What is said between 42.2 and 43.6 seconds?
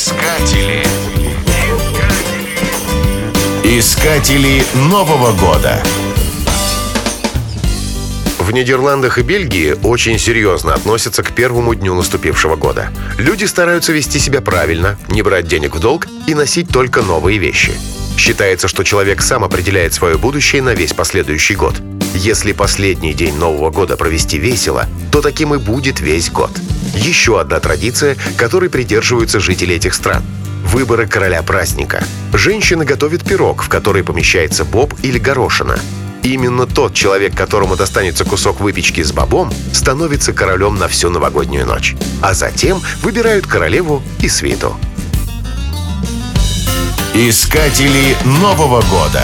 А затем выбирают